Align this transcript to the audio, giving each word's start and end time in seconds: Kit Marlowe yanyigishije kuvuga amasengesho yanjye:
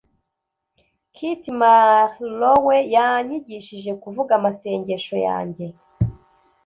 Kit 1.15 1.43
Marlowe 1.59 2.77
yanyigishije 2.95 3.91
kuvuga 4.03 4.31
amasengesho 4.39 5.15
yanjye: 5.27 5.65